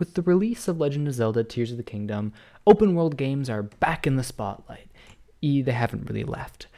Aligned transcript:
with 0.00 0.14
the 0.14 0.22
release 0.22 0.66
of 0.66 0.80
Legend 0.80 1.06
of 1.06 1.12
Zelda 1.12 1.44
Tears 1.44 1.70
of 1.70 1.76
the 1.76 1.82
Kingdom, 1.82 2.32
open 2.66 2.94
world 2.94 3.18
games 3.18 3.50
are 3.50 3.62
back 3.62 4.06
in 4.06 4.16
the 4.16 4.24
spotlight. 4.24 4.88
E, 5.42 5.60
they 5.60 5.72
haven't 5.72 6.08
really 6.08 6.24
left. 6.24 6.68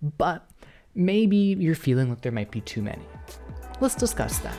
But 0.00 0.48
maybe 0.94 1.36
you're 1.36 1.74
feeling 1.74 2.08
like 2.08 2.20
there 2.20 2.30
might 2.30 2.52
be 2.52 2.60
too 2.60 2.80
many. 2.80 3.02
Let's 3.80 3.96
discuss 3.96 4.38
that. 4.38 4.56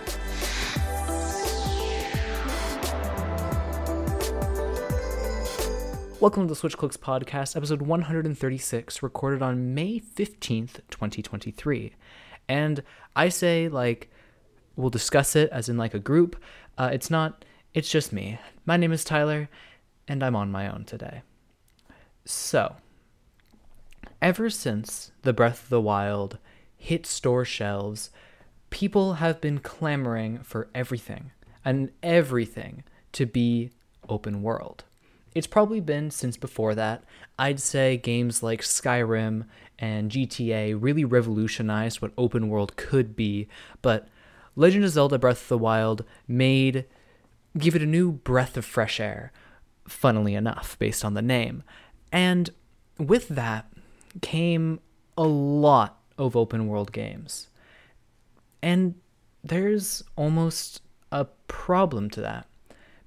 Welcome 6.20 6.44
to 6.44 6.50
the 6.50 6.56
Switch 6.58 6.78
Clicks 6.78 6.98
podcast, 6.98 7.56
episode 7.56 7.82
136, 7.82 9.02
recorded 9.02 9.42
on 9.42 9.74
May 9.74 10.02
15th, 10.02 10.82
2023. 10.90 11.94
And 12.50 12.84
I 13.16 13.30
say, 13.30 13.70
like, 13.70 14.12
we'll 14.76 14.90
discuss 14.90 15.38
it 15.38 15.50
as 15.52 15.70
in 15.70 15.78
like 15.78 15.94
a 15.94 16.00
group. 16.00 16.36
Uh, 16.78 16.90
it's 16.92 17.10
not, 17.10 17.46
it's 17.74 17.90
just 17.90 18.12
me. 18.12 18.40
My 18.66 18.78
name 18.78 18.92
is 18.92 19.04
Tyler, 19.04 19.50
and 20.08 20.24
I'm 20.24 20.36
on 20.36 20.52
my 20.52 20.68
own 20.68 20.86
today. 20.86 21.22
So, 22.26 22.78
ever 24.22 24.50
since 24.50 25.12
The 25.22 25.34
Breath 25.34 25.64
of 25.64 25.70
the 25.70 25.82
Wild 25.82 26.40
hit 26.78 27.06
store 27.06 27.46
shelves, 27.46 28.10
people 28.70 29.16
have 29.16 29.40
been 29.42 29.60
clamoring 29.60 30.40
for 30.40 30.68
everything 30.74 31.32
and 31.64 31.92
everything 32.02 32.84
to 33.12 33.26
be 33.26 33.72
open 34.08 34.42
world. 34.42 34.84
It's 35.36 35.48
probably 35.48 35.80
been 35.80 36.10
since 36.10 36.38
before 36.38 36.74
that. 36.76 37.04
I'd 37.38 37.60
say 37.60 37.98
games 37.98 38.42
like 38.42 38.62
Skyrim 38.62 39.46
and 39.78 40.12
GTA 40.12 40.76
really 40.80 41.06
revolutionized 41.06 42.02
what 42.02 42.14
open 42.18 42.50
world 42.50 42.76
could 42.76 43.16
be, 43.16 43.48
but 43.84 44.08
Legend 44.56 44.86
of 44.86 44.92
Zelda 44.92 45.20
Breath 45.20 45.44
of 45.44 45.48
the 45.50 45.58
Wild 45.58 46.04
made 46.28 46.86
give 47.58 47.76
it 47.76 47.82
a 47.82 47.88
new 47.88 48.12
breath 48.12 48.58
of 48.58 48.66
fresh 48.66 49.00
air, 49.00 49.32
funnily 49.88 50.36
enough, 50.36 50.78
based 50.80 51.04
on 51.04 51.14
the 51.14 51.22
name. 51.22 51.64
And 52.12 52.50
with 52.98 53.30
that 53.30 53.72
came 54.22 54.80
a 55.18 55.24
lot 55.24 56.00
of 56.18 56.36
open 56.36 56.68
world 56.68 56.92
games. 56.92 57.48
And 58.62 58.96
there's 59.44 60.04
almost 60.16 60.82
a 61.12 61.26
problem 61.48 62.10
to 62.12 62.22
that. 62.22 62.46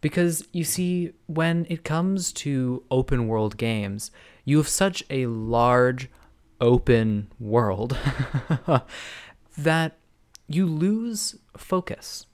Because 0.00 0.46
you 0.52 0.64
see, 0.64 1.12
when 1.26 1.66
it 1.70 1.84
comes 1.84 2.32
to 2.32 2.82
open 2.90 3.28
world 3.28 3.56
games, 3.56 4.10
you 4.44 4.56
have 4.56 4.68
such 4.68 5.04
a 5.10 5.26
large 5.26 6.10
open 6.60 7.30
world 7.38 7.96
that 9.58 9.98
you 10.48 10.66
lose 10.66 11.36
focus. 11.56 12.26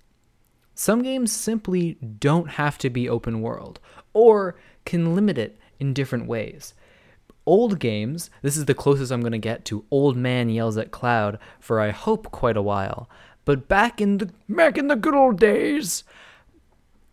Some 0.78 1.02
games 1.02 1.32
simply 1.32 1.94
don't 1.94 2.50
have 2.50 2.78
to 2.78 2.88
be 2.88 3.08
open 3.08 3.40
world, 3.40 3.80
or 4.12 4.54
can 4.84 5.16
limit 5.16 5.36
it 5.36 5.58
in 5.80 5.92
different 5.92 6.28
ways. 6.28 6.72
Old 7.44 7.80
games, 7.80 8.30
this 8.42 8.56
is 8.56 8.66
the 8.66 8.74
closest 8.74 9.10
I'm 9.10 9.20
going 9.20 9.32
to 9.32 9.38
get 9.38 9.64
to 9.64 9.84
Old 9.90 10.16
Man 10.16 10.48
Yells 10.48 10.78
at 10.78 10.92
Cloud 10.92 11.40
for 11.58 11.80
I 11.80 11.90
hope 11.90 12.30
quite 12.30 12.56
a 12.56 12.62
while. 12.62 13.10
But 13.44 13.66
back 13.66 14.00
in 14.00 14.18
the 14.18 14.30
back 14.48 14.78
in 14.78 14.86
the 14.86 14.94
good 14.94 15.16
old 15.16 15.40
days, 15.40 16.04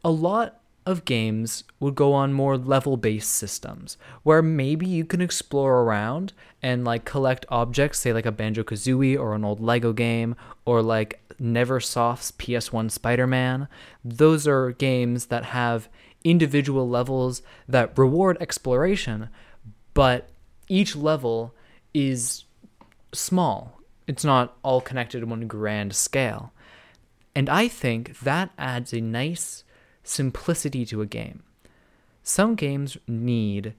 a 0.03 0.11
lot 0.11 0.61
of 0.85 1.05
games 1.05 1.63
would 1.79 1.95
go 1.95 2.13
on 2.13 2.31
more 2.31 2.57
level 2.57 2.95
based 2.95 3.31
systems 3.31 3.97
where 4.23 4.41
maybe 4.41 4.85
you 4.85 5.03
can 5.03 5.21
explore 5.21 5.81
around 5.81 6.33
and 6.61 6.85
like 6.85 7.05
collect 7.05 7.45
objects, 7.49 7.99
say 7.99 8.13
like 8.13 8.25
a 8.25 8.31
Banjo 8.31 8.63
Kazooie 8.63 9.19
or 9.19 9.33
an 9.33 9.43
old 9.43 9.59
Lego 9.59 9.93
game 9.93 10.35
or 10.63 10.81
like 10.81 11.21
Neversoft's 11.41 12.31
PS1 12.31 12.91
Spider 12.91 13.27
Man. 13.27 13.67
Those 14.03 14.47
are 14.47 14.71
games 14.71 15.27
that 15.27 15.45
have 15.45 15.89
individual 16.23 16.87
levels 16.87 17.41
that 17.67 17.97
reward 17.97 18.37
exploration, 18.39 19.29
but 19.93 20.29
each 20.67 20.95
level 20.95 21.53
is 21.93 22.45
small. 23.13 23.79
It's 24.07 24.23
not 24.23 24.57
all 24.63 24.81
connected 24.81 25.23
in 25.23 25.29
one 25.29 25.47
grand 25.47 25.95
scale. 25.95 26.51
And 27.35 27.49
I 27.49 27.67
think 27.67 28.19
that 28.19 28.51
adds 28.57 28.93
a 28.93 29.01
nice 29.01 29.64
simplicity 30.05 30.85
to 30.85 31.01
a 31.01 31.05
game. 31.05 31.43
Some 32.23 32.55
games 32.55 32.97
need 33.07 33.73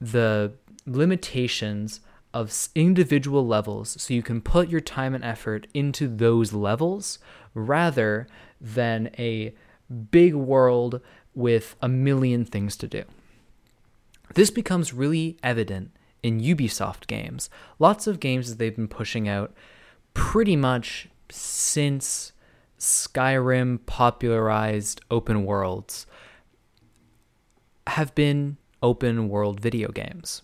the 0.00 0.52
limitations 0.86 2.00
of 2.32 2.68
individual 2.74 3.44
levels 3.44 4.00
so 4.00 4.14
you 4.14 4.22
can 4.22 4.40
put 4.40 4.68
your 4.68 4.80
time 4.80 5.14
and 5.14 5.24
effort 5.24 5.66
into 5.74 6.06
those 6.06 6.52
levels 6.52 7.18
rather 7.54 8.28
than 8.60 9.10
a 9.18 9.52
big 10.10 10.34
world 10.34 11.00
with 11.34 11.74
a 11.82 11.88
million 11.88 12.44
things 12.44 12.76
to 12.76 12.86
do. 12.86 13.02
This 14.34 14.50
becomes 14.50 14.94
really 14.94 15.36
evident 15.42 15.90
in 16.22 16.40
Ubisoft 16.40 17.06
games. 17.08 17.50
Lots 17.78 18.06
of 18.06 18.20
games 18.20 18.48
that 18.48 18.58
they've 18.58 18.76
been 18.76 18.88
pushing 18.88 19.28
out 19.28 19.52
pretty 20.14 20.54
much 20.54 21.08
since 21.30 22.32
Skyrim 22.80 23.78
popularized 23.84 25.02
open 25.10 25.44
worlds 25.44 26.06
have 27.86 28.14
been 28.14 28.56
open 28.82 29.28
world 29.28 29.60
video 29.60 29.90
games. 29.90 30.40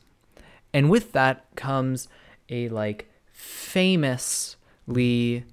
And 0.75 0.91
with 0.91 1.13
that 1.13 1.47
comes 1.57 2.09
a 2.51 2.69
like 2.69 3.11
famously 3.33 5.45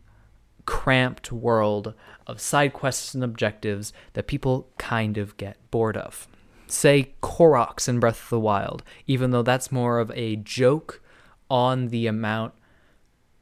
cramped 0.66 1.32
world 1.32 1.94
of 2.28 2.42
side 2.42 2.74
quests 2.74 3.14
and 3.14 3.24
objectives 3.24 3.94
that 4.14 4.28
people 4.28 4.68
kind 4.78 5.18
of 5.18 5.38
get 5.38 5.58
bored 5.72 5.96
of. 5.96 6.28
Say 6.68 7.14
Koroks 7.22 7.88
in 7.88 8.00
Breath 8.00 8.24
of 8.24 8.30
the 8.30 8.40
Wild, 8.40 8.84
even 9.08 9.32
though 9.32 9.42
that's 9.42 9.72
more 9.72 10.00
of 10.00 10.12
a 10.16 10.36
joke 10.38 11.02
on 11.50 11.88
the 11.88 12.08
amount 12.08 12.54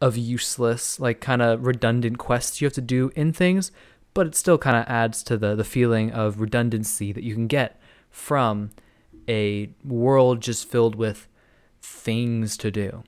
of 0.01 0.17
useless, 0.17 1.00
like 1.00 1.22
kind 1.22 1.41
of 1.41 1.66
redundant 1.66 2.17
quests 2.17 2.59
you 2.59 2.66
have 2.66 2.73
to 2.73 2.81
do 2.81 3.12
in 3.16 3.31
things, 3.31 3.72
but 4.13 4.28
it 4.28 4.35
still 4.35 4.57
kind 4.57 4.75
of 4.75 4.85
adds 4.88 5.23
to 5.23 5.38
the 5.38 5.56
the 5.56 5.63
feeling 5.63 6.12
of 6.12 6.41
redundancy 6.41 7.13
that 7.13 7.23
you 7.23 7.34
can 7.34 7.47
get 7.47 7.79
from 8.09 8.72
a 9.29 9.69
world 9.85 10.41
just 10.41 10.69
filled 10.69 10.95
with 10.95 11.28
things 11.81 12.57
to 12.57 12.72
do. 12.72 13.03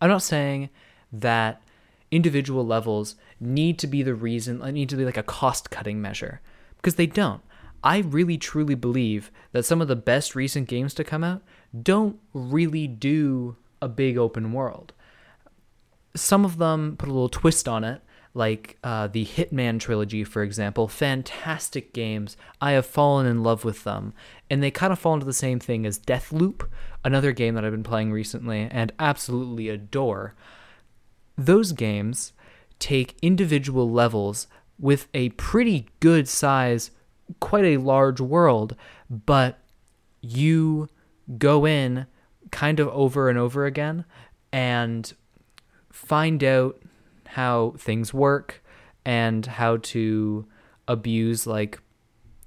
I'm 0.00 0.10
not 0.10 0.22
saying 0.22 0.70
that 1.12 1.62
individual 2.10 2.64
levels 2.64 3.16
need 3.40 3.78
to 3.78 3.86
be 3.86 4.02
the 4.02 4.14
reason, 4.14 4.58
need 4.72 4.88
to 4.90 4.96
be 4.96 5.04
like 5.04 5.16
a 5.16 5.22
cost 5.22 5.70
cutting 5.70 6.00
measure, 6.00 6.40
because 6.76 6.94
they 6.94 7.06
don't. 7.06 7.42
I 7.82 7.98
really 7.98 8.36
truly 8.36 8.74
believe 8.74 9.30
that 9.52 9.64
some 9.64 9.80
of 9.80 9.88
the 9.88 9.96
best 9.96 10.34
recent 10.34 10.68
games 10.68 10.92
to 10.94 11.04
come 11.04 11.24
out 11.24 11.42
don't 11.82 12.18
really 12.34 12.86
do 12.86 13.56
a 13.80 13.88
big 13.88 14.18
open 14.18 14.52
world 14.52 14.92
some 16.14 16.44
of 16.44 16.58
them 16.58 16.96
put 16.96 17.08
a 17.08 17.12
little 17.12 17.28
twist 17.28 17.68
on 17.68 17.84
it, 17.84 18.02
like 18.34 18.78
uh, 18.84 19.06
the 19.08 19.24
Hitman 19.24 19.80
trilogy, 19.80 20.24
for 20.24 20.42
example. 20.42 20.88
Fantastic 20.88 21.92
games. 21.92 22.36
I 22.60 22.72
have 22.72 22.86
fallen 22.86 23.26
in 23.26 23.42
love 23.42 23.64
with 23.64 23.84
them. 23.84 24.12
And 24.48 24.62
they 24.62 24.70
kind 24.70 24.92
of 24.92 24.98
fall 24.98 25.14
into 25.14 25.26
the 25.26 25.32
same 25.32 25.58
thing 25.58 25.84
as 25.86 25.98
Deathloop, 25.98 26.68
another 27.04 27.32
game 27.32 27.54
that 27.54 27.64
I've 27.64 27.72
been 27.72 27.82
playing 27.82 28.12
recently 28.12 28.68
and 28.70 28.92
absolutely 28.98 29.68
adore. 29.68 30.34
Those 31.36 31.72
games 31.72 32.32
take 32.78 33.16
individual 33.22 33.90
levels 33.90 34.46
with 34.78 35.08
a 35.12 35.30
pretty 35.30 35.88
good 36.00 36.28
size, 36.28 36.90
quite 37.38 37.64
a 37.64 37.76
large 37.76 38.20
world, 38.20 38.74
but 39.08 39.58
you 40.20 40.88
go 41.38 41.66
in 41.66 42.06
kind 42.50 42.80
of 42.80 42.88
over 42.88 43.28
and 43.28 43.38
over 43.38 43.66
again 43.66 44.04
and 44.52 45.12
find 46.00 46.42
out 46.42 46.80
how 47.26 47.74
things 47.76 48.12
work 48.14 48.62
and 49.04 49.44
how 49.44 49.76
to 49.76 50.46
abuse 50.88 51.46
like 51.46 51.78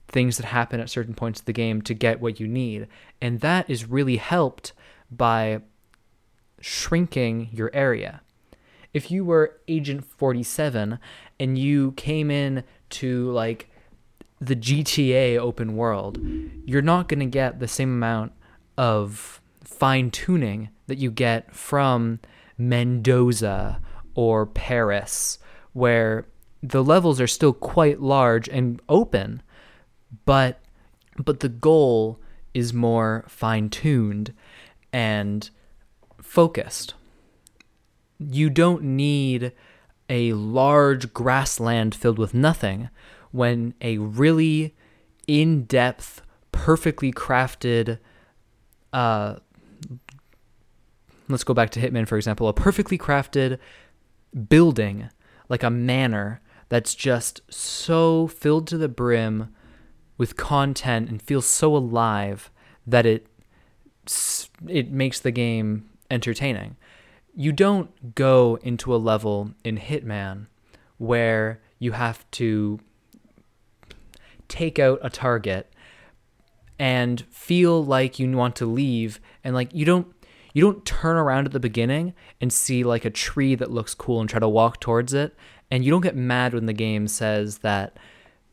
things 0.07 0.37
that 0.37 0.45
happen 0.45 0.79
at 0.79 0.89
certain 0.89 1.13
points 1.13 1.39
of 1.39 1.45
the 1.45 1.53
game 1.53 1.81
to 1.83 1.93
get 1.93 2.19
what 2.19 2.39
you 2.39 2.47
need. 2.47 2.87
And 3.21 3.39
that 3.41 3.69
is 3.69 3.87
really 3.87 4.17
helped 4.17 4.73
by 5.09 5.61
shrinking 6.59 7.49
your 7.51 7.69
area. 7.73 8.21
If 8.91 9.11
you 9.11 9.23
were 9.23 9.59
Agent 9.67 10.03
47 10.03 10.99
and 11.39 11.57
you 11.57 11.93
came 11.93 12.29
in 12.29 12.63
to 12.89 13.31
like 13.31 13.69
the 14.41 14.55
GTA 14.55 15.37
open 15.37 15.75
world, 15.75 16.19
you're 16.65 16.81
not 16.81 17.07
going 17.07 17.19
to 17.19 17.25
get 17.27 17.59
the 17.59 17.67
same 17.67 17.89
amount 17.89 18.33
of 18.77 19.41
fine 19.63 20.11
tuning 20.11 20.69
that 20.87 20.97
you 20.97 21.11
get 21.11 21.55
from 21.55 22.19
Mendoza 22.57 23.81
or 24.15 24.45
Paris, 24.45 25.39
where 25.73 26.25
the 26.61 26.83
levels 26.83 27.19
are 27.19 27.27
still 27.27 27.53
quite 27.53 28.01
large 28.01 28.47
and 28.47 28.81
open, 28.87 29.41
but 30.25 30.59
but 31.17 31.41
the 31.41 31.49
goal 31.49 32.19
is 32.53 32.73
more 32.73 33.25
fine-tuned 33.27 34.33
and 34.91 35.49
focused. 36.21 36.93
You 38.19 38.49
don't 38.49 38.83
need 38.83 39.51
a 40.09 40.33
large 40.33 41.13
grassland 41.13 41.95
filled 41.95 42.17
with 42.19 42.33
nothing 42.33 42.89
when 43.31 43.73
a 43.81 43.97
really 43.97 44.75
in 45.27 45.63
depth, 45.63 46.21
perfectly 46.51 47.11
crafted. 47.11 47.99
Uh, 48.91 49.37
let's 51.33 51.43
go 51.43 51.53
back 51.53 51.69
to 51.71 51.79
Hitman, 51.79 52.07
for 52.07 52.17
example. 52.17 52.47
A 52.47 52.53
perfectly 52.53 52.97
crafted 52.97 53.59
building, 54.47 55.09
like 55.49 55.63
a 55.63 55.69
manor, 55.69 56.41
that's 56.69 56.95
just 56.95 57.41
so 57.49 58.27
filled 58.27 58.67
to 58.67 58.77
the 58.77 58.89
brim 58.89 59.53
with 60.17 60.37
content 60.37 61.09
and 61.09 61.21
feels 61.21 61.45
so 61.45 61.75
alive 61.75 62.49
that 62.87 63.05
it 63.05 63.27
it 64.67 64.91
makes 64.91 65.19
the 65.19 65.31
game 65.31 65.89
entertaining. 66.09 66.75
You 67.35 67.51
don't 67.51 68.15
go 68.15 68.59
into 68.61 68.93
a 68.93 68.97
level 68.97 69.53
in 69.63 69.77
Hitman 69.77 70.47
where 70.97 71.61
you 71.79 71.93
have 71.93 72.29
to 72.31 72.79
take 74.47 74.77
out 74.77 74.99
a 75.01 75.09
target 75.09 75.73
and 76.77 77.21
feel 77.29 77.83
like 77.83 78.19
you 78.19 78.31
want 78.31 78.55
to 78.57 78.65
leave 78.65 79.19
and 79.43 79.55
like 79.55 79.73
you 79.73 79.85
don't 79.85 80.12
you 80.53 80.61
don't 80.63 80.85
turn 80.85 81.17
around 81.17 81.45
at 81.45 81.51
the 81.51 81.59
beginning 81.59 82.13
and 82.39 82.53
see 82.53 82.83
like 82.83 83.05
a 83.05 83.09
tree 83.09 83.55
that 83.55 83.71
looks 83.71 83.93
cool 83.93 84.21
and 84.21 84.29
try 84.29 84.39
to 84.39 84.47
walk 84.47 84.79
towards 84.79 85.13
it 85.13 85.35
and 85.69 85.83
you 85.83 85.91
don't 85.91 86.01
get 86.01 86.15
mad 86.15 86.53
when 86.53 86.65
the 86.65 86.73
game 86.73 87.07
says 87.07 87.59
that 87.59 87.97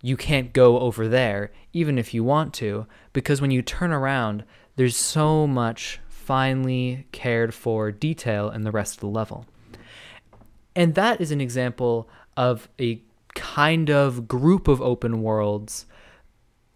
you 0.02 0.16
can't 0.16 0.52
go 0.52 0.80
over 0.80 1.06
there 1.06 1.52
even 1.72 1.98
if 1.98 2.12
you 2.12 2.24
want 2.24 2.54
to 2.54 2.86
because 3.12 3.40
when 3.40 3.50
you 3.50 3.62
turn 3.62 3.92
around 3.92 4.44
there's 4.76 4.96
so 4.96 5.46
much 5.46 6.00
finely 6.08 7.06
cared 7.12 7.52
for 7.52 7.92
detail 7.92 8.50
in 8.50 8.62
the 8.62 8.70
rest 8.70 8.94
of 8.94 9.00
the 9.00 9.06
level 9.06 9.46
and 10.74 10.94
that 10.94 11.20
is 11.20 11.30
an 11.30 11.40
example 11.40 12.08
of 12.36 12.68
a 12.80 13.02
kind 13.34 13.90
of 13.90 14.26
group 14.26 14.68
of 14.68 14.80
open 14.80 15.22
worlds 15.22 15.86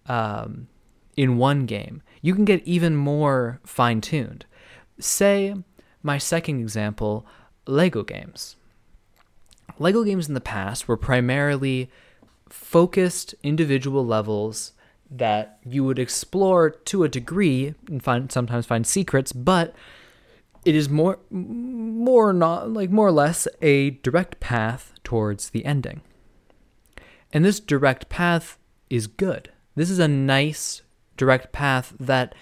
um, 0.07 0.69
in 1.17 1.37
one 1.37 1.67
game. 1.67 2.03
You 2.23 2.35
can 2.35 2.45
get 2.45 2.63
even 2.65 2.97
more 2.97 3.61
fine 3.65 4.01
tuned. 4.01 4.47
Say, 4.99 5.55
my 6.03 6.19
second 6.19 6.61
example 6.61 7.27
Lego 7.67 8.03
games. 8.03 8.57
Lego 9.79 10.05
games 10.05 10.29
in 10.29 10.35
the 10.35 10.41
past 10.41 10.87
were 10.87 10.97
primarily 10.97 11.91
focused 12.49 13.35
individual 13.43 14.07
levels 14.07 14.73
that 15.11 15.59
you 15.65 15.85
would 15.85 15.99
explore 15.99 16.71
to 16.71 17.05
a 17.05 17.09
degree 17.09 17.75
and 17.89 18.03
find 18.03 18.31
sometimes 18.31 18.67
find 18.67 18.87
secrets, 18.87 19.33
but 19.33 19.75
it 20.65 20.75
is 20.75 20.89
more 20.89 21.19
more 21.31 22.33
not 22.33 22.71
like 22.71 22.91
more 22.91 23.09
or 23.09 23.13
less 23.13 23.47
a 23.61 23.91
direct 23.91 24.41
path 24.41 24.93
towards 25.03 25.51
the 25.51 25.65
ending. 25.65 26.01
And 27.33 27.45
this 27.45 27.61
direct 27.61 28.09
path 28.09 28.59
is 28.89 29.07
good. 29.07 29.51
This 29.75 29.91
is 29.91 29.99
a 29.99 30.09
nice 30.09 30.83
direct 31.17 31.53
path 31.53 31.95
that 31.99 32.35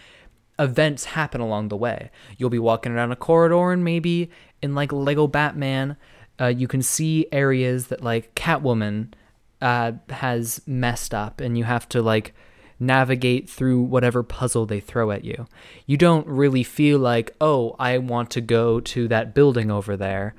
events 0.63 1.05
happen 1.05 1.41
along 1.41 1.69
the 1.69 1.77
way. 1.77 2.11
You'll 2.39 2.51
be 2.51 2.59
walking 2.59 2.93
around 2.93 3.13
a 3.13 3.17
corridor, 3.17 3.73
and 3.73 3.85
maybe 3.85 4.31
in 4.63 4.75
like 4.75 4.93
Lego 4.93 5.27
Batman, 5.27 5.97
uh, 6.41 6.47
you 6.47 6.69
can 6.69 6.83
see 6.83 7.27
areas 7.33 7.89
that 7.89 8.03
like 8.03 8.35
Catwoman 8.35 9.13
uh, 9.61 9.93
has 10.09 10.63
messed 10.67 11.13
up, 11.13 11.41
and 11.41 11.59
you 11.59 11.65
have 11.65 11.89
to 11.91 12.01
like 12.01 12.35
navigate 12.79 13.49
through 13.49 13.81
whatever 13.81 14.23
puzzle 14.23 14.67
they 14.67 14.81
throw 14.81 15.11
at 15.11 15.25
you. 15.25 15.47
You 15.87 15.97
don't 15.97 16.27
really 16.27 16.65
feel 16.65 16.99
like, 16.99 17.35
oh, 17.41 17.77
I 17.79 17.99
want 17.99 18.31
to 18.31 18.41
go 18.41 18.81
to 18.81 19.09
that 19.09 19.35
building 19.35 19.71
over 19.71 19.97
there. 19.97 20.35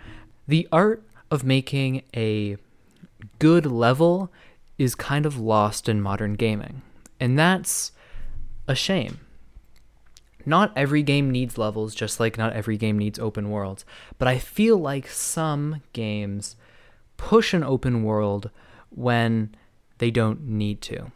The 0.47 0.67
art 0.71 1.03
of 1.31 1.43
making 1.43 2.03
a 2.15 2.57
good 3.39 3.65
level 3.65 4.31
is 4.77 4.93
kind 4.93 5.25
of 5.25 5.39
lost 5.39 5.87
in 5.87 6.01
modern 6.01 6.33
gaming. 6.33 6.81
And 7.19 7.39
that's 7.39 7.93
a 8.67 8.75
shame. 8.75 9.19
Not 10.45 10.73
every 10.75 11.03
game 11.03 11.31
needs 11.31 11.57
levels, 11.57 11.95
just 11.95 12.19
like 12.19 12.37
not 12.37 12.53
every 12.53 12.77
game 12.77 12.97
needs 12.97 13.19
open 13.19 13.49
worlds. 13.49 13.85
But 14.17 14.27
I 14.27 14.37
feel 14.37 14.77
like 14.77 15.07
some 15.07 15.81
games 15.93 16.55
push 17.17 17.53
an 17.53 17.63
open 17.63 18.03
world 18.03 18.49
when 18.89 19.55
they 19.99 20.11
don't 20.11 20.41
need 20.47 20.81
to. 20.81 21.11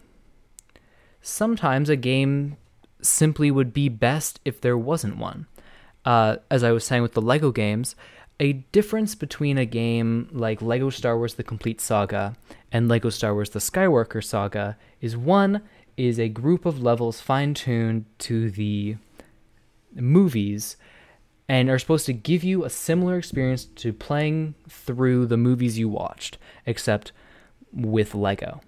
Sometimes 1.22 1.90
a 1.90 1.96
game 1.96 2.58
simply 3.02 3.52
would 3.52 3.74
be 3.74 3.90
best 3.90 4.40
if 4.46 4.62
there 4.62 4.78
wasn't 4.78 5.18
one. 5.18 5.48
Uh, 6.06 6.38
as 6.50 6.64
I 6.64 6.72
was 6.72 6.86
saying 6.86 7.02
with 7.02 7.14
the 7.14 7.22
Lego 7.22 7.52
games, 7.52 7.96
a 8.40 8.54
difference 8.54 9.16
between 9.16 9.58
a 9.58 9.66
game 9.66 10.30
like 10.32 10.62
Lego 10.62 10.90
Star 10.90 11.18
Wars 11.18 11.34
The 11.34 11.44
Complete 11.44 11.82
Saga 11.82 12.36
and 12.72 12.88
Lego 12.88 13.10
Star 13.10 13.34
Wars 13.34 13.50
The 13.50 13.60
Skywalker 13.60 14.24
Saga 14.24 14.78
is 15.02 15.18
one 15.18 15.64
is 15.98 16.20
a 16.20 16.30
group 16.30 16.66
of 16.66 16.82
levels 16.82 17.20
fine 17.20 17.54
tuned 17.56 18.06
to 18.20 18.52
the 18.52 18.96
movies 19.98 20.78
and 21.50 21.70
are 21.70 21.80
supposed 21.80 22.06
to 22.06 22.14
give 22.14 22.44
you 22.44 22.64
a 22.64 22.70
similar 22.70 23.18
experience 23.18 23.66
to 23.66 23.94
playing 23.94 24.56
through 24.68 25.26
the 25.26 25.38
movies 25.38 25.80
you 25.80 25.88
watched, 25.88 26.38
except 26.66 27.12
with 27.72 28.14
Lego. 28.14 28.62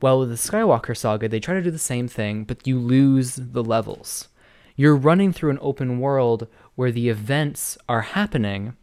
Well, 0.00 0.20
with 0.20 0.28
the 0.28 0.34
Skywalker 0.36 0.96
saga, 0.96 1.28
they 1.28 1.40
try 1.40 1.54
to 1.54 1.62
do 1.62 1.70
the 1.70 1.78
same 1.78 2.06
thing, 2.06 2.44
but 2.44 2.66
you 2.66 2.78
lose 2.78 3.36
the 3.36 3.64
levels. 3.64 4.28
You're 4.76 4.94
running 4.94 5.32
through 5.32 5.50
an 5.50 5.58
open 5.60 6.00
world 6.00 6.46
where 6.74 6.92
the 6.92 7.08
events 7.08 7.78
are 7.88 8.02
happening, 8.02 8.76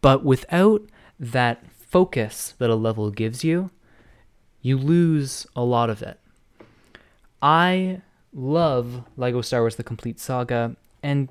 but 0.00 0.24
without 0.24 0.82
that 1.20 1.62
focus 1.70 2.54
that 2.58 2.70
a 2.70 2.74
level 2.74 3.10
gives 3.10 3.44
you, 3.44 3.70
you 4.62 4.78
lose 4.78 5.46
a 5.54 5.62
lot 5.62 5.90
of 5.90 6.02
it. 6.02 6.18
I 7.42 8.00
love 8.32 9.04
Lego 9.16 9.42
Star 9.42 9.60
Wars 9.60 9.76
The 9.76 9.84
Complete 9.84 10.18
Saga 10.18 10.74
and 11.02 11.28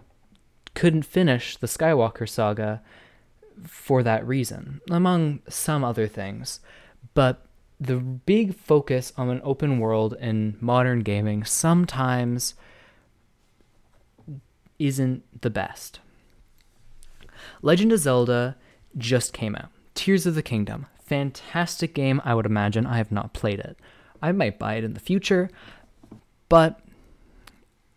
couldn't 0.74 1.04
finish 1.04 1.58
the 1.58 1.68
Skywalker 1.68 2.28
saga 2.28 2.82
for 3.66 4.04
that 4.04 4.26
reason, 4.28 4.82
among 4.90 5.40
some 5.48 5.84
other 5.84 6.08
things. 6.08 6.60
But 7.14 7.46
the 7.80 7.98
big 7.98 8.56
focus 8.56 9.14
on 9.18 9.30
an 9.30 9.42
open 9.44 9.80
world 9.80 10.16
in 10.20 10.58
modern 10.60 11.00
gaming 11.00 11.44
sometimes 11.44 12.56
isn't 14.80 15.42
the 15.42 15.50
best. 15.50 16.00
Legend 17.62 17.92
of 17.92 18.00
Zelda 18.00 18.56
just 18.98 19.34
came 19.34 19.56
out. 19.56 19.70
Tears 19.94 20.26
of 20.26 20.36
the 20.36 20.42
Kingdom. 20.42 20.88
Fantastic 21.02 21.94
game, 21.94 22.22
I 22.26 22.34
would 22.34 22.46
imagine. 22.46 22.86
I 22.86 22.98
have 22.98 23.12
not 23.12 23.34
played 23.34 23.60
it. 23.60 23.78
I 24.22 24.32
might 24.32 24.58
buy 24.58 24.76
it 24.76 24.84
in 24.84 24.94
the 24.94 25.00
future, 25.00 25.50
but 26.50 26.80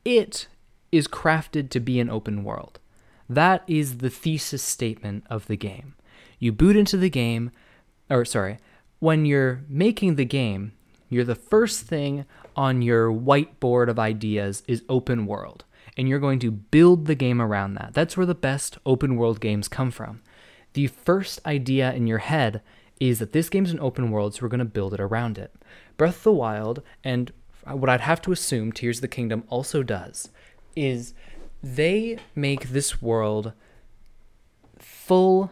it 0.04 0.46
is 0.90 1.08
crafted 1.08 1.70
to 1.70 1.80
be 1.80 2.00
an 2.00 2.10
open 2.10 2.44
world. 2.44 2.78
That 3.28 3.62
is 3.66 3.98
the 3.98 4.10
thesis 4.10 4.62
statement 4.62 5.24
of 5.28 5.46
the 5.46 5.56
game. 5.56 5.94
You 6.38 6.52
boot 6.52 6.76
into 6.76 6.96
the 6.96 7.10
game, 7.10 7.50
or 8.08 8.24
sorry, 8.24 8.58
when 9.00 9.26
you're 9.26 9.62
making 9.68 10.16
the 10.16 10.24
game, 10.24 10.72
you're 11.08 11.24
the 11.24 11.34
first 11.34 11.82
thing 11.86 12.24
on 12.56 12.82
your 12.82 13.10
whiteboard 13.10 13.88
of 13.88 13.98
ideas 13.98 14.62
is 14.66 14.82
open 14.88 15.26
world, 15.26 15.64
and 15.96 16.08
you're 16.08 16.18
going 16.18 16.38
to 16.40 16.50
build 16.50 17.06
the 17.06 17.14
game 17.14 17.40
around 17.40 17.74
that. 17.74 17.94
That's 17.94 18.16
where 18.16 18.26
the 18.26 18.34
best 18.34 18.78
open 18.84 19.16
world 19.16 19.40
games 19.40 19.68
come 19.68 19.90
from. 19.90 20.22
The 20.72 20.86
first 20.86 21.44
idea 21.46 21.92
in 21.92 22.06
your 22.06 22.18
head 22.18 22.62
is 23.00 23.18
that 23.20 23.32
this 23.32 23.48
game's 23.48 23.70
an 23.70 23.80
open 23.80 24.10
world, 24.10 24.34
so 24.34 24.42
we're 24.42 24.48
going 24.48 24.58
to 24.58 24.64
build 24.64 24.94
it 24.94 25.00
around 25.00 25.38
it. 25.38 25.54
Breath 25.96 26.18
of 26.18 26.22
the 26.24 26.32
Wild 26.32 26.82
and 27.04 27.32
what 27.64 27.88
I'd 27.88 28.00
have 28.00 28.22
to 28.22 28.32
assume 28.32 28.72
Tears 28.72 28.98
of 28.98 29.02
the 29.02 29.08
Kingdom 29.08 29.44
also 29.48 29.82
does 29.82 30.30
is 30.78 31.14
they 31.62 32.18
make 32.34 32.68
this 32.68 33.02
world 33.02 33.52
full, 34.78 35.50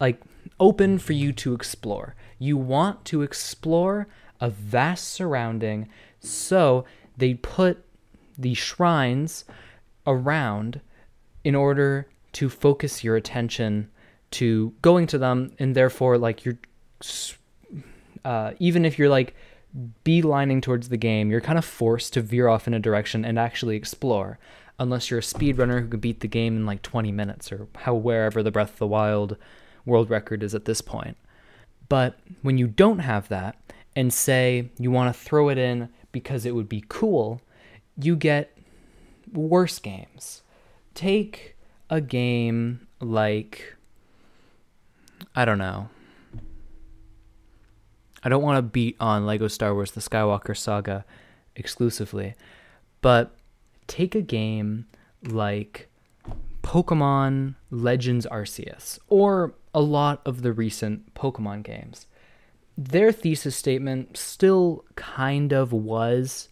like 0.00 0.20
open 0.58 0.98
for 0.98 1.12
you 1.12 1.32
to 1.32 1.54
explore. 1.54 2.14
You 2.38 2.56
want 2.56 3.04
to 3.06 3.22
explore 3.22 4.08
a 4.40 4.50
vast 4.50 5.08
surrounding, 5.08 5.88
so 6.20 6.84
they 7.16 7.34
put 7.34 7.84
the 8.36 8.54
shrines 8.54 9.44
around 10.06 10.80
in 11.44 11.54
order 11.54 12.08
to 12.32 12.48
focus 12.48 13.04
your 13.04 13.16
attention 13.16 13.88
to 14.32 14.74
going 14.82 15.06
to 15.06 15.18
them, 15.18 15.52
and 15.58 15.76
therefore, 15.76 16.18
like 16.18 16.44
you're, 16.44 16.58
uh, 18.24 18.52
even 18.58 18.84
if 18.84 18.98
you're 18.98 19.08
like 19.08 19.34
beelining 20.04 20.60
towards 20.60 20.88
the 20.88 20.96
game, 20.96 21.30
you're 21.30 21.40
kind 21.40 21.58
of 21.58 21.64
forced 21.64 22.12
to 22.14 22.20
veer 22.20 22.48
off 22.48 22.66
in 22.66 22.74
a 22.74 22.80
direction 22.80 23.24
and 23.24 23.38
actually 23.38 23.76
explore. 23.76 24.38
Unless 24.78 25.10
you're 25.10 25.20
a 25.20 25.22
speedrunner 25.22 25.80
who 25.80 25.88
can 25.88 26.00
beat 26.00 26.20
the 26.20 26.28
game 26.28 26.56
in 26.56 26.66
like 26.66 26.82
20 26.82 27.12
minutes 27.12 27.52
or 27.52 27.68
how 27.76 27.94
wherever 27.94 28.42
the 28.42 28.50
Breath 28.50 28.72
of 28.72 28.78
the 28.78 28.86
Wild 28.86 29.36
world 29.84 30.10
record 30.10 30.42
is 30.42 30.54
at 30.54 30.64
this 30.64 30.80
point. 30.80 31.16
But 31.88 32.18
when 32.42 32.58
you 32.58 32.66
don't 32.66 33.00
have 33.00 33.28
that 33.28 33.56
and 33.94 34.12
say 34.12 34.70
you 34.78 34.90
want 34.90 35.14
to 35.14 35.20
throw 35.20 35.48
it 35.48 35.58
in 35.58 35.90
because 36.12 36.44
it 36.44 36.54
would 36.54 36.68
be 36.68 36.84
cool, 36.88 37.40
you 37.96 38.16
get 38.16 38.56
worse 39.32 39.78
games. 39.78 40.42
Take 40.94 41.56
a 41.90 42.00
game 42.00 42.86
like 43.00 43.76
I 45.36 45.44
don't 45.44 45.58
know. 45.58 45.88
I 48.22 48.28
don't 48.28 48.42
want 48.42 48.56
to 48.56 48.62
beat 48.62 48.96
on 49.00 49.26
Lego 49.26 49.48
Star 49.48 49.74
Wars 49.74 49.90
The 49.90 50.00
Skywalker 50.00 50.56
Saga 50.56 51.04
exclusively. 51.56 52.34
But 53.02 53.36
take 53.86 54.14
a 54.14 54.22
game 54.22 54.86
like 55.22 55.88
Pokemon 56.62 57.54
Legends 57.70 58.26
Arceus 58.26 58.98
or 59.08 59.54
a 59.74 59.80
lot 59.80 60.22
of 60.24 60.42
the 60.42 60.52
recent 60.52 61.14
Pokemon 61.14 61.62
games. 61.62 62.06
Their 62.76 63.12
thesis 63.12 63.54
statement 63.54 64.16
still 64.16 64.84
kind 64.96 65.52
of 65.52 65.72
was 65.72 66.48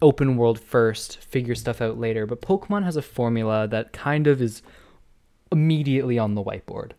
open 0.00 0.36
world 0.36 0.60
first, 0.60 1.18
figure 1.18 1.54
stuff 1.54 1.80
out 1.80 1.98
later, 1.98 2.26
but 2.26 2.42
Pokemon 2.42 2.84
has 2.84 2.96
a 2.96 3.02
formula 3.02 3.66
that 3.66 3.92
kind 3.92 4.26
of 4.26 4.40
is 4.40 4.62
immediately 5.50 6.18
on 6.18 6.34
the 6.34 6.44
whiteboard. 6.44 6.92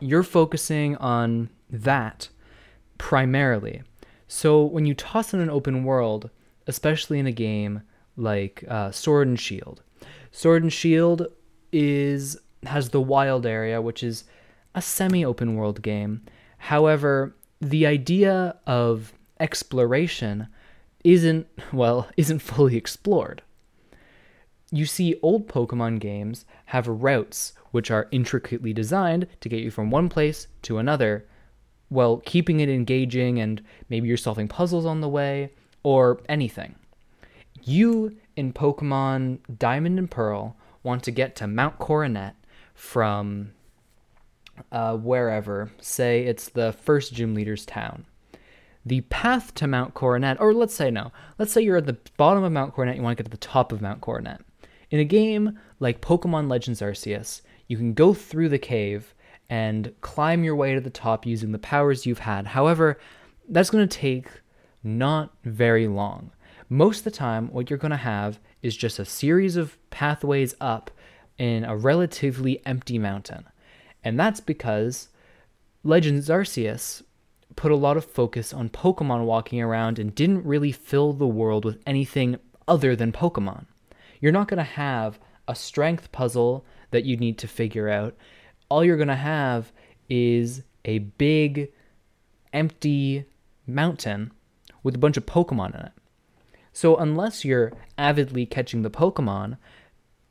You're 0.00 0.22
focusing 0.22 0.96
on 0.96 1.50
that 1.70 2.28
primarily. 2.96 3.82
So 4.26 4.64
when 4.64 4.86
you 4.86 4.94
toss 4.94 5.32
in 5.32 5.40
an 5.40 5.50
open 5.50 5.84
world, 5.84 6.30
especially 6.66 7.18
in 7.18 7.26
a 7.26 7.32
game 7.32 7.82
like 8.18 8.64
uh, 8.68 8.90
Sword 8.90 9.28
and 9.28 9.40
Shield, 9.40 9.82
Sword 10.30 10.62
and 10.62 10.72
Shield 10.72 11.26
is 11.72 12.36
has 12.64 12.90
the 12.90 13.00
wild 13.00 13.46
area, 13.46 13.80
which 13.80 14.02
is 14.02 14.24
a 14.74 14.82
semi-open 14.82 15.54
world 15.54 15.82
game. 15.82 16.22
However, 16.58 17.36
the 17.60 17.86
idea 17.86 18.56
of 18.66 19.12
exploration 19.40 20.48
isn't 21.04 21.46
well 21.72 22.08
isn't 22.16 22.40
fully 22.40 22.76
explored. 22.76 23.42
You 24.70 24.84
see 24.84 25.18
old 25.22 25.48
Pokemon 25.48 26.00
games 26.00 26.44
have 26.66 26.86
routes 26.86 27.54
which 27.70 27.90
are 27.90 28.08
intricately 28.10 28.72
designed 28.72 29.26
to 29.40 29.48
get 29.48 29.62
you 29.62 29.70
from 29.70 29.90
one 29.90 30.08
place 30.08 30.46
to 30.62 30.78
another 30.78 31.26
while 31.88 32.18
keeping 32.18 32.60
it 32.60 32.68
engaging 32.68 33.38
and 33.38 33.62
maybe 33.88 34.08
you're 34.08 34.16
solving 34.16 34.48
puzzles 34.48 34.84
on 34.84 35.00
the 35.00 35.08
way 35.08 35.50
or 35.82 36.20
anything. 36.28 36.74
You 37.68 38.16
in 38.34 38.54
Pokemon 38.54 39.40
Diamond 39.58 39.98
and 39.98 40.10
Pearl 40.10 40.56
want 40.82 41.02
to 41.02 41.10
get 41.10 41.36
to 41.36 41.46
Mount 41.46 41.78
Coronet 41.78 42.34
from 42.72 43.52
uh, 44.72 44.96
wherever, 44.96 45.70
say 45.78 46.24
it's 46.24 46.48
the 46.48 46.72
first 46.72 47.12
gym 47.12 47.34
leader's 47.34 47.66
town. 47.66 48.06
The 48.86 49.02
path 49.02 49.54
to 49.56 49.66
Mount 49.66 49.92
Coronet, 49.92 50.40
or 50.40 50.54
let's 50.54 50.72
say 50.72 50.90
no, 50.90 51.12
let's 51.38 51.52
say 51.52 51.60
you're 51.60 51.76
at 51.76 51.84
the 51.84 51.98
bottom 52.16 52.42
of 52.42 52.52
Mount 52.52 52.72
Coronet, 52.72 52.96
you 52.96 53.02
want 53.02 53.18
to 53.18 53.22
get 53.22 53.30
to 53.30 53.36
the 53.36 53.46
top 53.46 53.70
of 53.70 53.82
Mount 53.82 54.00
Coronet. 54.00 54.40
In 54.90 54.98
a 54.98 55.04
game 55.04 55.58
like 55.78 56.00
Pokemon 56.00 56.48
Legends 56.48 56.80
Arceus, 56.80 57.42
you 57.66 57.76
can 57.76 57.92
go 57.92 58.14
through 58.14 58.48
the 58.48 58.58
cave 58.58 59.14
and 59.50 59.92
climb 60.00 60.42
your 60.42 60.56
way 60.56 60.72
to 60.74 60.80
the 60.80 60.88
top 60.88 61.26
using 61.26 61.52
the 61.52 61.58
powers 61.58 62.06
you've 62.06 62.20
had. 62.20 62.46
However, 62.46 62.98
that's 63.46 63.68
going 63.68 63.86
to 63.86 63.98
take 63.98 64.28
not 64.82 65.34
very 65.44 65.86
long. 65.86 66.30
Most 66.68 66.98
of 66.98 67.04
the 67.04 67.10
time, 67.10 67.48
what 67.48 67.70
you're 67.70 67.78
going 67.78 67.92
to 67.92 67.96
have 67.96 68.38
is 68.60 68.76
just 68.76 68.98
a 68.98 69.04
series 69.04 69.56
of 69.56 69.78
pathways 69.90 70.54
up 70.60 70.90
in 71.38 71.64
a 71.64 71.76
relatively 71.76 72.60
empty 72.66 72.98
mountain. 72.98 73.44
And 74.04 74.20
that's 74.20 74.40
because 74.40 75.08
Legends 75.82 76.28
Arceus 76.28 77.02
put 77.56 77.72
a 77.72 77.76
lot 77.76 77.96
of 77.96 78.04
focus 78.04 78.52
on 78.52 78.68
Pokemon 78.68 79.24
walking 79.24 79.62
around 79.62 79.98
and 79.98 80.14
didn't 80.14 80.44
really 80.44 80.72
fill 80.72 81.12
the 81.12 81.26
world 81.26 81.64
with 81.64 81.80
anything 81.86 82.36
other 82.66 82.94
than 82.94 83.12
Pokemon. 83.12 83.64
You're 84.20 84.32
not 84.32 84.48
going 84.48 84.58
to 84.58 84.64
have 84.64 85.18
a 85.46 85.54
strength 85.54 86.12
puzzle 86.12 86.66
that 86.90 87.04
you 87.04 87.16
need 87.16 87.38
to 87.38 87.48
figure 87.48 87.88
out. 87.88 88.14
All 88.68 88.84
you're 88.84 88.96
going 88.96 89.08
to 89.08 89.14
have 89.14 89.72
is 90.10 90.62
a 90.84 90.98
big, 90.98 91.72
empty 92.52 93.24
mountain 93.66 94.32
with 94.82 94.94
a 94.94 94.98
bunch 94.98 95.16
of 95.16 95.24
Pokemon 95.24 95.74
in 95.74 95.86
it. 95.86 95.92
So, 96.78 96.94
unless 96.94 97.44
you're 97.44 97.72
avidly 97.98 98.46
catching 98.46 98.82
the 98.82 98.88
Pokemon, 98.88 99.56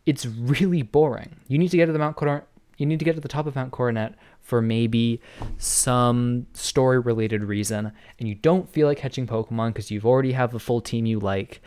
it's 0.05 0.25
really 0.25 0.81
boring. 0.81 1.35
You 1.49 1.57
need 1.57 1.71
to 1.71 1.75
get 1.75 1.87
to 1.87 1.91
the 1.91 1.99
Mount 1.99 2.15
Cor- 2.15 2.47
you 2.77 2.85
need 2.85 2.99
to 2.99 3.03
get 3.03 3.15
to 3.15 3.19
the 3.19 3.27
top 3.27 3.47
of 3.47 3.55
Mount 3.57 3.73
Coronet 3.73 4.15
for 4.39 4.61
maybe 4.61 5.19
some 5.57 6.47
story 6.53 6.99
related 6.99 7.43
reason, 7.43 7.91
and 8.17 8.29
you 8.29 8.35
don't 8.35 8.69
feel 8.69 8.87
like 8.87 8.97
catching 8.97 9.27
Pokemon 9.27 9.73
because 9.73 9.91
you've 9.91 10.05
already 10.05 10.31
have 10.31 10.53
the 10.53 10.59
full 10.59 10.79
team 10.79 11.05
you 11.05 11.19
like, 11.19 11.61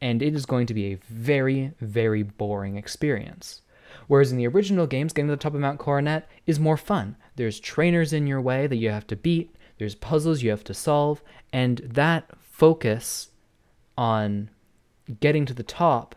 and 0.00 0.22
it 0.22 0.36
is 0.36 0.46
going 0.46 0.68
to 0.68 0.74
be 0.74 0.92
a 0.92 0.98
very, 1.08 1.72
very 1.80 2.22
boring 2.22 2.76
experience. 2.76 3.62
Whereas 4.06 4.30
in 4.30 4.38
the 4.38 4.46
original 4.46 4.86
games, 4.86 5.12
getting 5.14 5.26
to 5.26 5.32
the 5.32 5.36
top 5.36 5.54
of 5.54 5.60
Mount 5.60 5.80
Coronet 5.80 6.28
is 6.46 6.60
more 6.60 6.76
fun. 6.76 7.16
There's 7.34 7.58
trainers 7.58 8.12
in 8.12 8.28
your 8.28 8.40
way 8.40 8.68
that 8.68 8.76
you 8.76 8.88
have 8.90 9.08
to 9.08 9.16
beat, 9.16 9.56
there's 9.78 9.96
puzzles 9.96 10.44
you 10.44 10.50
have 10.50 10.62
to 10.62 10.74
solve, 10.74 11.24
and 11.52 11.78
that 11.78 12.30
focus 12.40 13.30
on 13.96 14.50
getting 15.20 15.46
to 15.46 15.54
the 15.54 15.62
top 15.62 16.14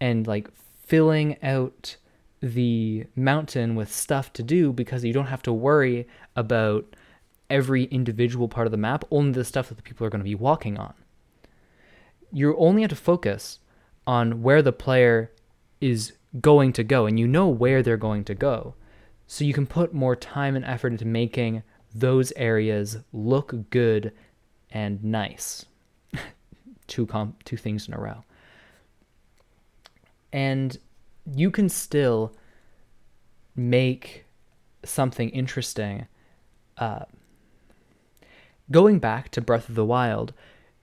and 0.00 0.26
like 0.26 0.48
filling 0.86 1.42
out 1.42 1.96
the 2.40 3.04
mountain 3.14 3.74
with 3.74 3.92
stuff 3.92 4.32
to 4.32 4.42
do 4.42 4.72
because 4.72 5.04
you 5.04 5.12
don't 5.12 5.26
have 5.26 5.42
to 5.42 5.52
worry 5.52 6.08
about 6.34 6.96
every 7.50 7.84
individual 7.84 8.48
part 8.48 8.66
of 8.66 8.70
the 8.70 8.76
map, 8.76 9.04
only 9.10 9.32
the 9.32 9.44
stuff 9.44 9.68
that 9.68 9.76
the 9.76 9.82
people 9.82 10.06
are 10.06 10.10
going 10.10 10.20
to 10.20 10.24
be 10.24 10.34
walking 10.34 10.78
on. 10.78 10.94
You 12.32 12.56
only 12.56 12.82
have 12.82 12.90
to 12.90 12.96
focus 12.96 13.58
on 14.06 14.42
where 14.42 14.62
the 14.62 14.72
player 14.72 15.32
is 15.80 16.12
going 16.40 16.72
to 16.74 16.84
go, 16.84 17.06
and 17.06 17.18
you 17.18 17.26
know 17.26 17.48
where 17.48 17.82
they're 17.82 17.96
going 17.96 18.24
to 18.24 18.34
go. 18.34 18.74
So 19.26 19.44
you 19.44 19.52
can 19.52 19.66
put 19.66 19.92
more 19.92 20.16
time 20.16 20.56
and 20.56 20.64
effort 20.64 20.92
into 20.92 21.04
making 21.04 21.62
those 21.94 22.32
areas 22.36 22.98
look 23.12 23.70
good 23.70 24.12
and 24.70 25.02
nice. 25.02 25.66
Two 26.90 27.06
comp- 27.06 27.42
two 27.44 27.56
things 27.56 27.88
in 27.88 27.94
a 27.94 27.98
row 27.98 28.22
and 30.32 30.78
you 31.34 31.50
can 31.50 31.68
still 31.68 32.34
make 33.56 34.24
something 34.84 35.28
interesting. 35.30 36.06
Uh, 36.76 37.04
going 38.70 38.98
back 38.98 39.30
to 39.30 39.40
Breath 39.40 39.68
of 39.68 39.74
the 39.74 39.84
Wild, 39.84 40.32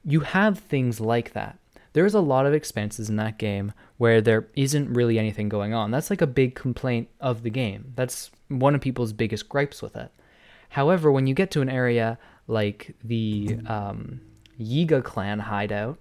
you 0.04 0.22
have 0.22 0.60
things 0.60 1.00
like 1.00 1.34
that. 1.34 1.58
There's 1.94 2.14
a 2.14 2.20
lot 2.20 2.46
of 2.46 2.54
expanses 2.54 3.10
in 3.10 3.16
that 3.16 3.40
game 3.40 3.74
where 3.98 4.22
there 4.22 4.48
isn't 4.56 4.94
really 4.94 5.18
anything 5.18 5.50
going 5.50 5.74
on. 5.74 5.90
That's 5.90 6.10
like 6.10 6.22
a 6.22 6.28
big 6.28 6.54
complaint 6.54 7.10
of 7.20 7.42
the 7.42 7.50
game. 7.50 7.94
That's 7.96 8.30
one 8.50 8.76
of 8.76 8.82
people's 8.82 9.14
biggest 9.14 9.50
gripes 9.50 9.82
with 9.82 9.96
it. 9.96 10.12
However, 10.70 11.12
when 11.12 11.26
you 11.26 11.34
get 11.34 11.50
to 11.52 11.62
an 11.62 11.70
area 11.70 12.20
like 12.46 12.96
the 13.04 13.58
um, 13.66 14.22
Yiga 14.60 15.04
clan 15.04 15.40
hideout, 15.40 16.00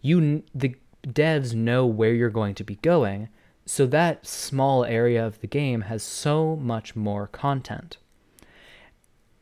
you 0.00 0.42
the 0.54 0.74
devs 1.06 1.54
know 1.54 1.86
where 1.86 2.14
you're 2.14 2.30
going 2.30 2.54
to 2.54 2.64
be 2.64 2.76
going, 2.76 3.28
so 3.66 3.86
that 3.86 4.26
small 4.26 4.84
area 4.84 5.24
of 5.24 5.40
the 5.40 5.46
game 5.46 5.82
has 5.82 6.02
so 6.02 6.56
much 6.56 6.96
more 6.96 7.26
content. 7.26 7.98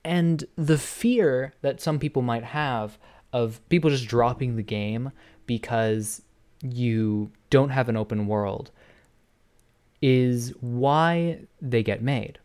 And 0.04 0.44
the 0.56 0.78
fear 0.78 1.54
that 1.62 1.80
some 1.80 1.98
people 1.98 2.22
might 2.22 2.44
have 2.44 2.98
of 3.32 3.66
people 3.68 3.90
just 3.90 4.08
dropping 4.08 4.56
the 4.56 4.62
game 4.62 5.12
because 5.46 6.22
you 6.62 7.30
don't 7.50 7.70
have 7.70 7.88
an 7.88 7.96
open 7.96 8.26
world 8.26 8.70
is 10.00 10.52
why 10.60 11.40
they 11.60 11.82
get 11.82 12.02
made. 12.02 12.38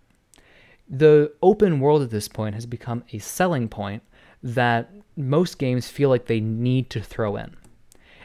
The 0.89 1.33
open 1.41 1.79
world 1.79 2.01
at 2.01 2.09
this 2.09 2.27
point 2.27 2.55
has 2.55 2.65
become 2.65 3.03
a 3.11 3.19
selling 3.19 3.69
point 3.69 4.03
that 4.43 4.91
most 5.15 5.57
games 5.57 5.87
feel 5.87 6.09
like 6.09 6.25
they 6.25 6.41
need 6.41 6.89
to 6.89 7.01
throw 7.01 7.37
in. 7.37 7.55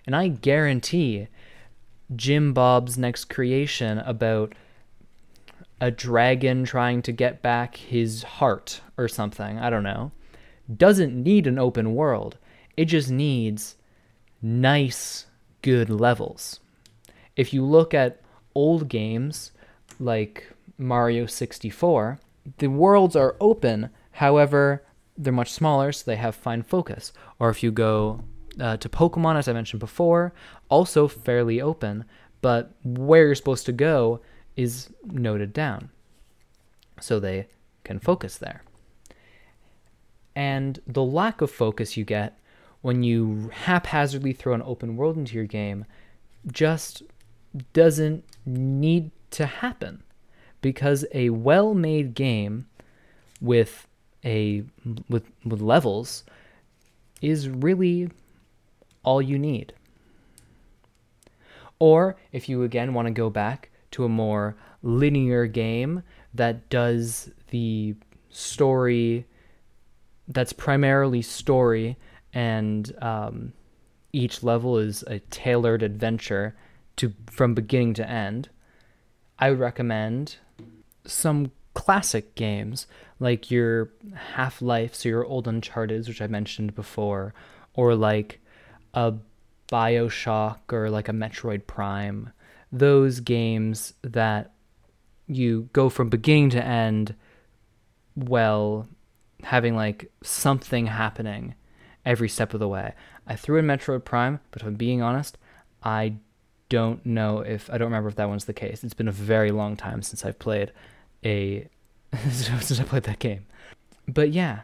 And 0.05 0.17
I 0.17 0.29
guarantee 0.29 1.29
Jim 2.15 2.53
Bob's 2.53 2.99
next 2.99 3.27
creation 3.27 3.99
about 3.99 4.55
a 5.81 5.91
dragon 5.91 6.65
trying 6.65 7.03
to 7.03 7.13
get 7.13 7.41
back 7.41 7.77
his 7.77 8.23
heart 8.25 8.81
or 8.97 9.07
something, 9.07 9.59
I 9.59 9.71
don't 9.71 9.85
know, 9.85 10.11
doesn't 10.75 11.15
need 11.15 11.47
an 11.47 11.59
open 11.59 11.95
world. 11.95 12.37
It 12.77 12.87
just 12.87 13.11
needs 13.11 13.77
nice, 14.43 15.27
good 15.63 15.89
levels. 15.89 16.61
If 17.37 17.53
you 17.53 17.65
look 17.65 17.95
at 17.95 18.21
old 18.55 18.89
games 18.89 19.53
like 20.01 20.53
Mario 20.79 21.27
64, 21.27 22.19
the 22.59 22.69
worlds 22.69 23.15
are 23.15 23.37
open, 23.41 23.91
however, 24.13 24.83
they're 25.19 25.33
much 25.33 25.53
smaller, 25.53 25.91
so 25.93 26.05
they 26.07 26.17
have 26.17 26.35
fine 26.35 26.63
focus. 26.63 27.13
Or 27.39 27.51
if 27.51 27.63
you 27.63 27.73
go 27.73 28.23
uh, 28.61 28.77
to 28.79 28.89
Pokemon, 28.89 29.37
as 29.37 29.49
I 29.49 29.53
mentioned 29.53 29.81
before, 29.81 30.33
also 30.69 31.09
fairly 31.09 31.61
open, 31.61 32.05
but 32.41 32.73
where 32.85 33.27
you're 33.27 33.35
supposed 33.35 33.67
to 33.67 33.73
go 33.73 34.21
is 34.57 34.91
noted 35.05 35.53
down. 35.53 35.91
So 37.01 37.19
they 37.21 37.49
can 37.85 37.99
focus 37.99 38.39
there. 38.39 38.63
And 40.35 40.81
the 40.87 41.03
lack 41.03 41.41
of 41.41 41.51
focus 41.51 41.97
you 41.97 42.05
get 42.05 42.39
when 42.81 43.03
you 43.03 43.51
haphazardly 43.53 44.33
throw 44.33 44.55
an 44.55 44.63
open 44.63 44.97
world 44.97 45.17
into 45.17 45.35
your 45.35 45.47
game 45.47 45.85
just 46.51 47.03
doesn't 47.73 48.25
need 48.47 49.11
to 49.33 49.47
happen 49.47 50.03
because 50.61 51.05
a 51.13 51.31
well-made 51.31 52.15
game 52.15 52.67
with 53.41 53.89
a 54.25 54.65
with 55.09 55.25
with 55.45 55.61
levels 55.61 56.25
is 57.21 57.49
really 57.49 58.11
all 59.03 59.23
you 59.23 59.39
need. 59.39 59.73
Or 61.79 62.17
if 62.33 62.49
you 62.49 62.63
again 62.63 62.95
want 62.95 63.07
to 63.07 63.13
go 63.13 63.31
back 63.31 63.71
to 63.93 64.05
a 64.05 64.09
more 64.09 64.57
linear 64.83 65.47
game 65.47 66.03
that 66.35 66.69
does 66.69 67.31
the 67.51 67.95
story, 68.31 69.27
that's 70.27 70.53
primarily 70.53 71.23
story, 71.23 71.97
and 72.33 72.93
um, 73.01 73.53
each 74.13 74.43
level 74.43 74.79
is 74.79 75.03
a 75.07 75.21
tailored 75.21 75.83
adventure 75.83 76.57
to 76.97 77.13
from 77.31 77.55
beginning 77.55 77.95
to 77.95 78.09
end. 78.09 78.49
I 79.39 79.51
would 79.51 79.61
recommend 79.61 80.37
some 81.07 81.53
classic 81.75 82.35
games 82.35 82.87
like 83.21 83.51
your 83.51 83.91
Half 84.15 84.63
Life, 84.63 84.95
so 84.95 85.09
your 85.09 85.25
old 85.25 85.49
Uncharted, 85.49 86.07
which 86.07 86.23
I 86.23 86.27
mentioned 86.27 86.75
before, 86.75 87.35
or 87.75 87.95
like 87.95 88.41
a 88.95 89.15
Bioshock 89.71 90.73
or 90.73 90.91
like 90.91 91.09
a 91.09 91.13
Metroid 91.13 91.67
Prime. 91.67 92.31
Those 92.73 93.21
games 93.21 93.95
that 94.03 94.53
you 95.27 95.69
go 95.73 95.89
from 95.89 96.09
beginning 96.09 96.51
to 96.51 96.65
end 96.65 97.15
well 98.17 98.89
having 99.45 99.77
like 99.77 100.11
something 100.23 100.87
happening 100.87 101.55
every 102.05 102.29
step 102.29 102.55
of 102.55 102.61
the 102.61 102.69
way. 102.69 102.95
I 103.27 103.37
threw 103.37 103.59
in 103.59 103.67
Metroid 103.67 104.05
Prime, 104.05 104.41
but 104.51 104.63
if 104.63 104.69
I'm 104.69 104.75
being 104.75 105.03
honest, 105.03 105.39
I 105.83 106.15
don't 106.69 107.05
know 107.05 107.41
if 107.41 107.71
I 107.71 107.79
don't 107.79 107.87
remember 107.87 108.09
if 108.09 108.17
that 108.17 108.29
one's 108.29 108.47
the 108.47 108.53
case. 108.53 108.83
It's 108.83 108.95
been 108.95 109.09
a 109.09 109.13
very 109.13 109.51
long 109.51 109.77
time 109.77 110.03
since 110.03 110.25
I've 110.25 110.39
played 110.39 110.73
a 111.25 111.69
since 112.31 112.81
I 112.81 112.85
played 112.85 113.05
that 113.05 113.19
game. 113.19 113.47
But 114.07 114.31
yeah, 114.31 114.63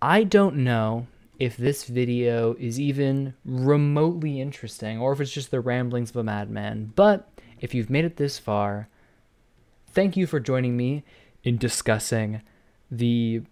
I 0.00 0.24
don't 0.24 0.56
know 0.56 1.06
if 1.38 1.56
this 1.56 1.84
video 1.84 2.54
is 2.54 2.78
even 2.78 3.34
remotely 3.44 4.40
interesting 4.40 5.00
or 5.00 5.12
if 5.12 5.20
it's 5.20 5.32
just 5.32 5.50
the 5.50 5.60
ramblings 5.60 6.10
of 6.10 6.16
a 6.16 6.24
madman. 6.24 6.92
But 6.94 7.28
if 7.60 7.74
you've 7.74 7.90
made 7.90 8.04
it 8.04 8.16
this 8.16 8.38
far, 8.38 8.88
thank 9.88 10.16
you 10.16 10.26
for 10.26 10.38
joining 10.38 10.76
me 10.76 11.02
in 11.42 11.58
discussing 11.58 12.42
the 12.90 13.42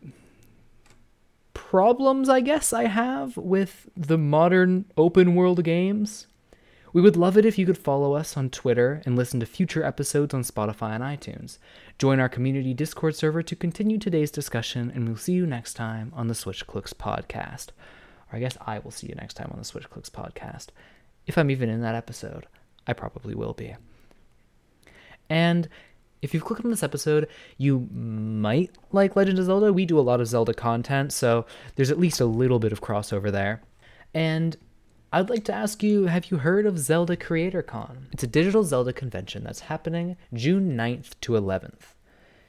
problems 1.54 2.28
I 2.28 2.40
guess 2.40 2.72
I 2.72 2.84
have 2.84 3.36
with 3.36 3.88
the 3.96 4.18
modern 4.18 4.84
open 4.96 5.34
world 5.34 5.64
games. 5.64 6.26
We 6.94 7.00
would 7.00 7.16
love 7.16 7.38
it 7.38 7.46
if 7.46 7.56
you 7.58 7.64
could 7.64 7.78
follow 7.78 8.12
us 8.12 8.36
on 8.36 8.50
Twitter 8.50 9.00
and 9.06 9.16
listen 9.16 9.40
to 9.40 9.46
future 9.46 9.82
episodes 9.82 10.34
on 10.34 10.42
Spotify 10.42 10.94
and 10.94 11.02
iTunes. 11.02 11.56
Join 11.98 12.20
our 12.20 12.28
community 12.28 12.74
Discord 12.74 13.16
server 13.16 13.42
to 13.42 13.56
continue 13.56 13.98
today's 13.98 14.30
discussion, 14.30 14.92
and 14.94 15.08
we'll 15.08 15.16
see 15.16 15.32
you 15.32 15.46
next 15.46 15.72
time 15.72 16.12
on 16.14 16.28
the 16.28 16.34
Switch 16.34 16.66
Clicks 16.66 16.92
podcast. 16.92 17.68
Or 18.30 18.36
I 18.36 18.40
guess 18.40 18.58
I 18.66 18.78
will 18.80 18.90
see 18.90 19.06
you 19.06 19.14
next 19.14 19.34
time 19.34 19.48
on 19.52 19.58
the 19.58 19.64
Switch 19.64 19.88
Clicks 19.88 20.10
podcast. 20.10 20.66
If 21.26 21.38
I'm 21.38 21.50
even 21.50 21.70
in 21.70 21.80
that 21.80 21.94
episode, 21.94 22.46
I 22.86 22.92
probably 22.92 23.34
will 23.34 23.54
be. 23.54 23.74
And 25.30 25.70
if 26.20 26.34
you've 26.34 26.44
clicked 26.44 26.64
on 26.64 26.70
this 26.70 26.82
episode, 26.82 27.26
you 27.56 27.88
might 27.90 28.70
like 28.92 29.16
Legend 29.16 29.38
of 29.38 29.46
Zelda. 29.46 29.72
We 29.72 29.86
do 29.86 29.98
a 29.98 30.00
lot 30.00 30.20
of 30.20 30.26
Zelda 30.26 30.52
content, 30.52 31.14
so 31.14 31.46
there's 31.76 31.90
at 31.90 31.98
least 31.98 32.20
a 32.20 32.26
little 32.26 32.58
bit 32.58 32.72
of 32.72 32.82
crossover 32.82 33.32
there. 33.32 33.62
And 34.12 34.58
I'd 35.14 35.28
like 35.28 35.44
to 35.44 35.52
ask 35.52 35.82
you 35.82 36.06
have 36.06 36.30
you 36.30 36.38
heard 36.38 36.64
of 36.64 36.78
Zelda 36.78 37.16
Creator 37.18 37.62
Con? 37.62 38.06
It's 38.12 38.22
a 38.22 38.26
digital 38.26 38.64
Zelda 38.64 38.94
convention 38.94 39.44
that's 39.44 39.60
happening 39.60 40.16
June 40.32 40.74
9th 40.74 41.10
to 41.20 41.32
11th. 41.32 41.94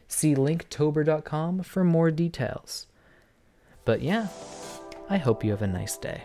See 0.07 0.33
linktober.com 0.33 1.63
for 1.63 1.83
more 1.83 2.09
details. 2.09 2.87
But 3.83 4.01
yeah, 4.01 4.27
I 5.09 5.17
hope 5.17 5.43
you 5.43 5.51
have 5.51 5.61
a 5.61 5.67
nice 5.67 5.97
day. 5.97 6.23